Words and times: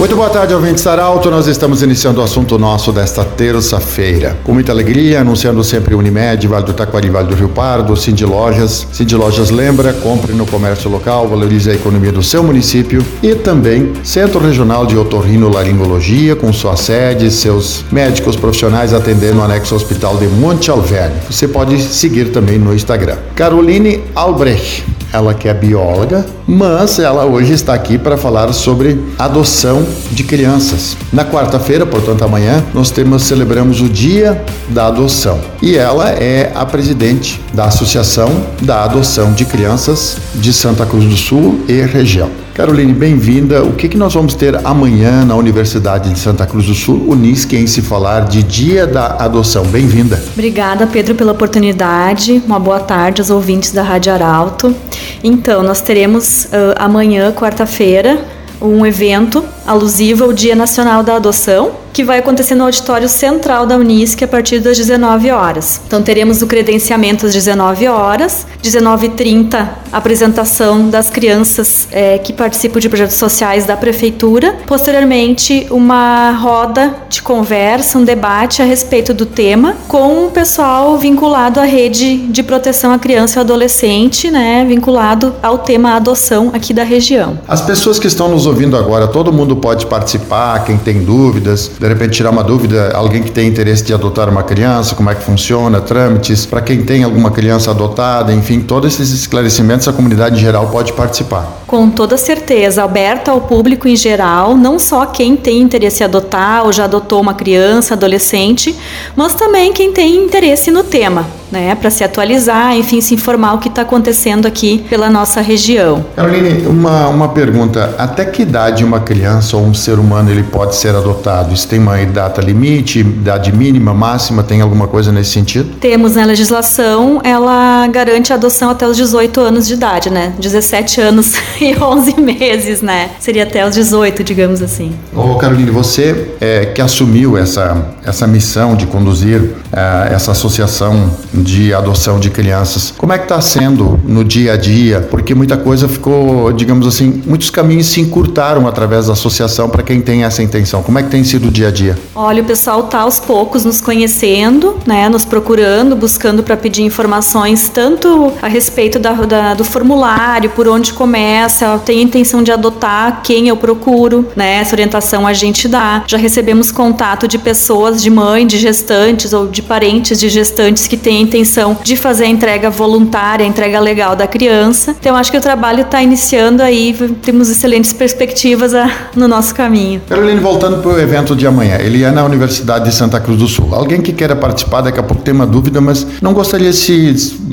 Muito 0.00 0.16
boa 0.16 0.30
tarde, 0.30 0.54
ouvintes 0.54 0.86
Arauto. 0.86 1.30
Nós 1.30 1.46
estamos 1.46 1.82
iniciando 1.82 2.22
o 2.22 2.24
assunto 2.24 2.58
nosso 2.58 2.90
desta 2.90 3.22
terça-feira. 3.22 4.34
Com 4.44 4.54
muita 4.54 4.72
alegria, 4.72 5.20
anunciando 5.20 5.62
sempre 5.62 5.94
Unimed, 5.94 6.48
Vale 6.48 6.64
do 6.64 6.72
Taquari, 6.72 7.10
Vale 7.10 7.28
do 7.28 7.34
Rio 7.34 7.50
Pardo, 7.50 7.94
Cindy 7.94 8.24
Lojas. 8.24 8.86
Cindy 8.94 9.14
Lojas 9.14 9.50
lembra, 9.50 9.92
compre 9.92 10.32
no 10.32 10.46
comércio 10.46 10.90
local, 10.90 11.28
valorize 11.28 11.68
a 11.68 11.74
economia 11.74 12.10
do 12.10 12.22
seu 12.22 12.42
município. 12.42 13.04
E 13.22 13.34
também 13.34 13.92
Centro 14.02 14.40
Regional 14.40 14.86
de 14.86 14.96
Otorrinolaringologia, 14.96 16.34
com 16.34 16.50
sua 16.50 16.76
sede, 16.76 17.30
seus 17.30 17.84
médicos 17.92 18.36
profissionais 18.36 18.94
atendendo 18.94 19.34
no 19.34 19.44
anexo 19.44 19.74
hospital 19.74 20.16
de 20.16 20.26
Monte 20.28 20.70
Alverne. 20.70 21.16
Você 21.30 21.46
pode 21.46 21.78
seguir 21.78 22.32
também 22.32 22.58
no 22.58 22.74
Instagram. 22.74 23.18
Caroline 23.36 24.02
Albrecht 24.14 24.82
ela 25.12 25.34
que 25.34 25.48
é 25.48 25.54
bióloga, 25.54 26.26
mas 26.46 26.98
ela 26.98 27.24
hoje 27.24 27.52
está 27.52 27.74
aqui 27.74 27.98
para 27.98 28.16
falar 28.16 28.52
sobre 28.52 29.00
adoção 29.18 29.86
de 30.10 30.24
crianças. 30.24 30.96
Na 31.12 31.24
quarta-feira, 31.24 31.84
portanto 31.86 32.22
amanhã, 32.22 32.64
nós 32.72 32.90
temos 32.90 33.22
celebramos 33.24 33.80
o 33.80 33.88
Dia 33.88 34.42
da 34.68 34.86
Adoção 34.86 35.40
e 35.62 35.76
ela 35.76 36.10
é 36.10 36.52
a 36.54 36.64
presidente 36.64 37.40
da 37.52 37.64
Associação 37.66 38.30
da 38.62 38.84
Adoção 38.84 39.32
de 39.32 39.44
Crianças 39.44 40.16
de 40.34 40.52
Santa 40.52 40.86
Cruz 40.86 41.04
do 41.04 41.16
Sul 41.16 41.60
e 41.68 41.80
região. 41.82 42.30
Caroline, 42.60 42.92
bem-vinda. 42.92 43.64
O 43.64 43.72
que, 43.72 43.88
que 43.88 43.96
nós 43.96 44.12
vamos 44.12 44.34
ter 44.34 44.54
amanhã 44.66 45.24
na 45.24 45.34
Universidade 45.34 46.12
de 46.12 46.18
Santa 46.18 46.46
Cruz 46.46 46.66
do 46.66 46.74
Sul, 46.74 47.06
Unisque, 47.08 47.56
em 47.56 47.66
se 47.66 47.80
falar 47.80 48.26
de 48.26 48.42
Dia 48.42 48.86
da 48.86 49.16
Adoção? 49.16 49.64
Bem-vinda. 49.64 50.22
Obrigada, 50.34 50.86
Pedro, 50.86 51.14
pela 51.14 51.32
oportunidade. 51.32 52.42
Uma 52.46 52.60
boa 52.60 52.78
tarde 52.78 53.22
aos 53.22 53.30
ouvintes 53.30 53.72
da 53.72 53.82
Rádio 53.82 54.12
Arauto. 54.12 54.76
Então, 55.24 55.62
nós 55.62 55.80
teremos 55.80 56.44
uh, 56.44 56.76
amanhã, 56.76 57.32
quarta-feira, 57.32 58.22
um 58.60 58.84
evento 58.84 59.42
alusivo 59.66 60.24
ao 60.24 60.32
Dia 60.34 60.54
Nacional 60.54 61.02
da 61.02 61.16
Adoção, 61.16 61.70
que 61.94 62.04
vai 62.04 62.18
acontecer 62.18 62.54
no 62.54 62.64
auditório 62.64 63.08
central 63.08 63.64
da 63.64 63.78
Unisc 63.78 64.22
a 64.22 64.28
partir 64.28 64.60
das 64.60 64.76
19 64.76 65.30
horas. 65.30 65.80
Então 65.86 66.02
teremos 66.02 66.42
o 66.42 66.46
credenciamento 66.46 67.24
às 67.24 67.32
19 67.32 67.88
horas, 67.88 68.46
19h30 68.62 69.79
apresentação 69.92 70.88
das 70.88 71.10
crianças 71.10 71.88
é, 71.90 72.18
que 72.18 72.32
participam 72.32 72.80
de 72.80 72.88
projetos 72.88 73.16
sociais 73.16 73.64
da 73.64 73.76
prefeitura, 73.76 74.56
posteriormente 74.66 75.66
uma 75.70 76.32
roda 76.32 76.94
de 77.08 77.22
conversa, 77.22 77.98
um 77.98 78.04
debate 78.04 78.62
a 78.62 78.64
respeito 78.64 79.12
do 79.12 79.26
tema 79.26 79.74
com 79.88 80.26
o 80.26 80.30
pessoal 80.30 80.98
vinculado 80.98 81.60
à 81.60 81.64
rede 81.64 82.16
de 82.16 82.42
proteção 82.42 82.92
à 82.92 82.98
criança 82.98 83.36
e 83.36 83.38
ao 83.38 83.44
adolescente, 83.44 84.30
né, 84.30 84.64
vinculado 84.66 85.34
ao 85.42 85.58
tema 85.58 85.94
adoção 85.94 86.50
aqui 86.52 86.72
da 86.72 86.84
região. 86.84 87.38
As 87.48 87.60
pessoas 87.60 87.98
que 87.98 88.06
estão 88.06 88.28
nos 88.28 88.46
ouvindo 88.46 88.76
agora, 88.76 89.08
todo 89.08 89.32
mundo 89.32 89.56
pode 89.56 89.86
participar, 89.86 90.64
quem 90.64 90.76
tem 90.76 91.02
dúvidas, 91.02 91.70
de 91.78 91.88
repente 91.88 92.12
tirar 92.12 92.30
uma 92.30 92.44
dúvida, 92.44 92.92
alguém 92.94 93.22
que 93.22 93.30
tem 93.30 93.48
interesse 93.48 93.84
de 93.84 93.92
adotar 93.92 94.28
uma 94.28 94.42
criança, 94.42 94.94
como 94.94 95.10
é 95.10 95.14
que 95.14 95.22
funciona, 95.22 95.80
trâmites, 95.80 96.46
para 96.46 96.60
quem 96.60 96.82
tem 96.82 97.02
alguma 97.02 97.30
criança 97.30 97.70
adotada, 97.70 98.32
enfim, 98.32 98.60
todos 98.60 98.94
esses 98.94 99.12
esclarecimentos 99.12 99.79
a 99.88 99.92
comunidade 99.92 100.36
em 100.36 100.40
geral 100.40 100.68
pode 100.68 100.92
participar. 100.92 101.60
Com 101.66 101.88
toda 101.88 102.16
certeza, 102.16 102.82
aberta 102.82 103.30
ao 103.30 103.40
público 103.40 103.86
em 103.86 103.96
geral, 103.96 104.56
não 104.56 104.78
só 104.78 105.06
quem 105.06 105.36
tem 105.36 105.60
interesse 105.60 106.02
em 106.02 106.06
adotar 106.06 106.64
ou 106.64 106.72
já 106.72 106.84
adotou 106.84 107.20
uma 107.20 107.34
criança, 107.34 107.94
adolescente, 107.94 108.76
mas 109.14 109.34
também 109.34 109.72
quem 109.72 109.92
tem 109.92 110.16
interesse 110.24 110.70
no 110.70 110.82
tema 110.82 111.26
né, 111.50 111.74
para 111.74 111.90
se 111.90 112.04
atualizar, 112.04 112.76
enfim, 112.76 113.00
se 113.00 113.14
informar 113.14 113.54
o 113.54 113.58
que 113.58 113.68
está 113.68 113.82
acontecendo 113.82 114.46
aqui 114.46 114.84
pela 114.88 115.10
nossa 115.10 115.40
região. 115.40 116.04
Caroline, 116.14 116.66
uma, 116.66 117.08
uma 117.08 117.28
pergunta: 117.28 117.94
até 117.98 118.24
que 118.24 118.42
idade 118.42 118.84
uma 118.84 119.00
criança 119.00 119.56
ou 119.56 119.64
um 119.64 119.74
ser 119.74 119.98
humano 119.98 120.30
ele 120.30 120.44
pode 120.44 120.76
ser 120.76 120.94
adotado? 120.94 121.52
Isso 121.52 121.66
tem 121.66 121.78
uma 121.78 121.96
data 122.06 122.40
limite, 122.40 123.00
idade 123.00 123.52
mínima, 123.52 123.92
máxima? 123.92 124.42
Tem 124.42 124.60
alguma 124.60 124.86
coisa 124.86 125.10
nesse 125.10 125.30
sentido? 125.30 125.74
Temos 125.80 126.14
na 126.14 126.24
legislação, 126.24 127.20
ela 127.24 127.86
garante 127.88 128.32
a 128.32 128.36
adoção 128.36 128.70
até 128.70 128.86
os 128.86 128.96
18 128.96 129.40
anos 129.40 129.66
de 129.66 129.69
idade, 129.74 130.10
né? 130.10 130.32
17 130.38 131.00
anos 131.00 131.34
e 131.60 131.76
11 131.76 132.20
meses, 132.20 132.82
né? 132.82 133.10
Seria 133.18 133.44
até 133.44 133.66
os 133.66 133.74
18, 133.74 134.22
digamos 134.24 134.62
assim. 134.62 134.92
Ô 135.14 135.36
Caroline, 135.36 135.70
você 135.70 136.34
é, 136.40 136.66
que 136.66 136.80
assumiu 136.80 137.36
essa, 137.36 137.94
essa 138.04 138.26
missão 138.26 138.74
de 138.74 138.86
conduzir 138.86 139.50
é, 139.72 140.14
essa 140.14 140.32
associação 140.32 141.10
de 141.32 141.72
adoção 141.72 142.18
de 142.18 142.30
crianças. 142.30 142.92
Como 142.96 143.12
é 143.12 143.18
que 143.18 143.24
está 143.24 143.40
sendo 143.40 144.00
no 144.04 144.24
dia 144.24 144.54
a 144.54 144.56
dia? 144.56 145.06
Porque 145.10 145.34
muita 145.34 145.56
coisa 145.56 145.88
ficou, 145.88 146.52
digamos 146.52 146.86
assim, 146.86 147.22
muitos 147.26 147.50
caminhos 147.50 147.86
se 147.86 148.00
encurtaram 148.00 148.66
através 148.66 149.06
da 149.06 149.12
associação 149.12 149.68
para 149.68 149.82
quem 149.82 150.00
tem 150.00 150.24
essa 150.24 150.42
intenção. 150.42 150.82
Como 150.82 150.98
é 150.98 151.02
que 151.02 151.10
tem 151.10 151.22
sido 151.24 151.48
o 151.48 151.50
dia 151.50 151.68
a 151.68 151.70
dia? 151.70 151.96
Olha, 152.14 152.42
o 152.42 152.44
pessoal 152.44 152.80
está 152.80 153.00
aos 153.00 153.20
poucos 153.20 153.64
nos 153.64 153.80
conhecendo, 153.80 154.76
né, 154.86 155.08
nos 155.08 155.24
procurando, 155.24 155.94
buscando 155.94 156.42
para 156.42 156.56
pedir 156.56 156.82
informações 156.82 157.68
tanto 157.68 158.32
a 158.42 158.48
respeito 158.48 158.98
da, 158.98 159.12
da, 159.12 159.54
do 159.60 159.64
formulário, 159.64 160.48
por 160.48 160.66
onde 160.66 160.94
começa, 160.94 161.78
tem 161.84 161.98
a 161.98 162.02
intenção 162.02 162.42
de 162.42 162.50
adotar, 162.50 163.20
quem 163.22 163.48
eu 163.48 163.56
procuro, 163.58 164.26
né? 164.34 164.54
Essa 164.54 164.74
orientação 164.74 165.26
a 165.26 165.34
gente 165.34 165.68
dá. 165.68 166.02
Já 166.06 166.16
recebemos 166.16 166.72
contato 166.72 167.28
de 167.28 167.36
pessoas, 167.36 168.02
de 168.02 168.08
mãe, 168.08 168.46
de 168.46 168.56
gestantes 168.56 169.34
ou 169.34 169.46
de 169.46 169.60
parentes 169.60 170.18
de 170.18 170.30
gestantes 170.30 170.88
que 170.88 170.96
têm 170.96 171.20
intenção 171.20 171.76
de 171.84 171.94
fazer 171.94 172.24
a 172.24 172.28
entrega 172.28 172.70
voluntária, 172.70 173.44
a 173.44 173.48
entrega 173.48 173.78
legal 173.78 174.16
da 174.16 174.26
criança. 174.26 174.96
Então 174.98 175.14
acho 175.14 175.30
que 175.30 175.36
o 175.36 175.42
trabalho 175.42 175.82
está 175.82 176.02
iniciando 176.02 176.62
aí, 176.62 176.96
temos 177.20 177.50
excelentes 177.50 177.92
perspectivas 177.92 178.74
a, 178.74 178.90
no 179.14 179.28
nosso 179.28 179.54
caminho. 179.54 180.00
Caroline, 180.08 180.40
voltando 180.40 180.80
para 180.80 180.92
o 180.92 180.98
evento 180.98 181.36
de 181.36 181.46
amanhã, 181.46 181.76
ele 181.78 182.02
é 182.02 182.10
na 182.10 182.24
Universidade 182.24 182.86
de 182.86 182.94
Santa 182.94 183.20
Cruz 183.20 183.38
do 183.38 183.46
Sul. 183.46 183.74
Alguém 183.74 184.00
que 184.00 184.14
queira 184.14 184.34
participar, 184.34 184.80
daqui 184.80 184.98
a 184.98 185.02
pouco 185.02 185.22
tem 185.22 185.34
uma 185.34 185.46
dúvida, 185.46 185.82
mas 185.82 186.06
não 186.22 186.32
gostaria 186.32 186.72
se, 186.72 187.12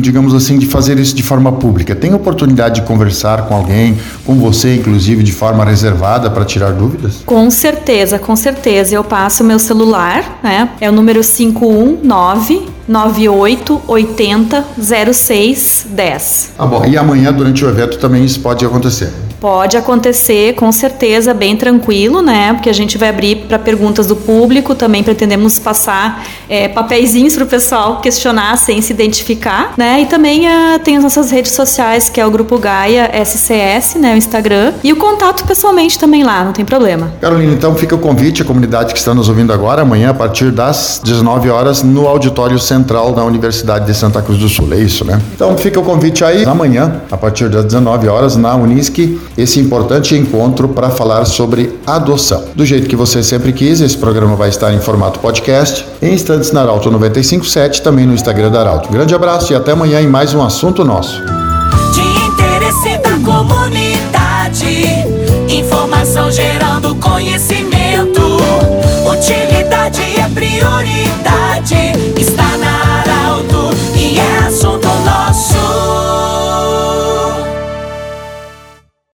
digamos 0.00 0.32
assim, 0.32 0.58
de 0.58 0.66
fazer 0.66 0.96
isso 1.00 1.16
de 1.16 1.24
forma 1.24 1.50
pública. 1.50 1.87
Tem 1.94 2.14
oportunidade 2.14 2.80
de 2.80 2.86
conversar 2.86 3.42
com 3.46 3.54
alguém, 3.54 3.98
com 4.24 4.34
você, 4.34 4.76
inclusive, 4.76 5.22
de 5.22 5.32
forma 5.32 5.64
reservada 5.64 6.30
para 6.30 6.44
tirar 6.44 6.72
dúvidas? 6.72 7.22
Com 7.24 7.50
certeza, 7.50 8.18
com 8.18 8.36
certeza. 8.36 8.94
Eu 8.94 9.04
passo 9.04 9.42
o 9.42 9.46
meu 9.46 9.58
celular, 9.58 10.40
né? 10.42 10.70
É 10.80 10.88
o 10.88 10.92
número 10.92 11.20
519 11.20 12.68
9880 12.88 14.64
0610. 14.78 16.52
Ah, 16.58 16.66
bom. 16.66 16.84
E 16.86 16.96
amanhã, 16.96 17.32
durante 17.32 17.64
o 17.64 17.68
evento, 17.68 17.98
também 17.98 18.24
isso 18.24 18.40
pode 18.40 18.64
acontecer? 18.64 19.12
Pode 19.40 19.76
acontecer, 19.76 20.54
com 20.54 20.70
certeza, 20.72 21.32
bem 21.32 21.56
tranquilo, 21.56 22.20
né? 22.20 22.52
Porque 22.54 22.68
a 22.68 22.72
gente 22.72 22.98
vai 22.98 23.08
abrir 23.10 23.46
para 23.46 23.58
perguntas 23.58 24.06
do 24.06 24.16
público, 24.16 24.74
também 24.74 25.04
pretendemos 25.04 25.58
passar 25.60 26.24
é, 26.48 26.66
papeizinhos 26.66 27.34
para 27.34 27.44
o 27.44 27.46
pessoal 27.46 28.00
questionar 28.00 28.56
sem 28.56 28.82
se 28.82 28.92
identificar, 28.92 29.74
né? 29.76 30.00
E 30.00 30.06
também 30.06 30.46
uh, 30.46 30.78
tem 30.82 30.96
as 30.96 31.04
nossas 31.04 31.30
redes 31.30 31.52
sociais, 31.52 32.08
que 32.08 32.20
é 32.20 32.26
o 32.26 32.30
Grupo 32.30 32.58
Gaia 32.58 33.10
SCS, 33.24 33.94
né? 33.96 34.14
O 34.14 34.16
Instagram, 34.16 34.72
e 34.82 34.92
o 34.92 34.96
contato 34.96 35.44
pessoalmente 35.44 35.98
também 35.98 36.24
lá, 36.24 36.44
não 36.44 36.52
tem 36.52 36.64
problema. 36.64 37.12
Carolina, 37.20 37.52
então 37.52 37.76
fica 37.76 37.94
o 37.94 37.98
convite 37.98 38.42
à 38.42 38.44
comunidade 38.44 38.92
que 38.92 38.98
está 38.98 39.14
nos 39.14 39.28
ouvindo 39.28 39.52
agora, 39.52 39.82
amanhã, 39.82 40.10
a 40.10 40.14
partir 40.14 40.50
das 40.50 41.00
19 41.04 41.48
horas, 41.48 41.82
no 41.84 42.08
Auditório 42.08 42.58
Central 42.58 43.12
da 43.12 43.24
Universidade 43.24 43.86
de 43.86 43.94
Santa 43.94 44.20
Cruz 44.20 44.38
do 44.40 44.48
Sul, 44.48 44.72
é 44.72 44.78
isso, 44.78 45.04
né? 45.04 45.20
Então 45.34 45.56
fica 45.56 45.78
o 45.78 45.84
convite 45.84 46.24
aí, 46.24 46.44
amanhã, 46.44 47.02
a 47.10 47.16
partir 47.16 47.48
das 47.48 47.64
19 47.64 48.08
horas, 48.08 48.36
na 48.36 48.56
Unisque, 48.56 49.18
esse 49.38 49.60
importante 49.60 50.16
encontro 50.16 50.68
para 50.68 50.90
falar 50.90 51.24
sobre 51.24 51.78
adoção. 51.86 52.42
Do 52.56 52.66
jeito 52.66 52.88
que 52.88 52.96
você 52.96 53.22
sempre 53.22 53.52
quis, 53.52 53.80
esse 53.80 53.96
programa 53.96 54.34
vai 54.34 54.48
estar 54.48 54.74
em 54.74 54.80
formato 54.80 55.20
podcast, 55.20 55.86
em 56.02 56.12
instantes 56.12 56.50
na 56.50 56.62
Arauto 56.62 56.90
957, 56.90 57.80
também 57.80 58.04
no 58.04 58.14
Instagram 58.14 58.50
da 58.50 58.58
Arauto. 58.58 58.90
Grande 58.90 59.14
abraço 59.14 59.52
e 59.52 59.56
até 59.56 59.70
amanhã 59.70 60.00
em 60.00 60.08
mais 60.08 60.34
um 60.34 60.42
assunto 60.42 60.84
nosso. 60.84 61.22
De 61.94 62.00
interesse 62.26 62.98
da 62.98 63.12
comunidade, 63.24 65.06
informação 65.48 66.32
gerando 66.32 66.96
conhecimento, 66.96 68.20
utilidade 69.08 70.02
é 70.18 70.28
prioridade. 70.34 71.27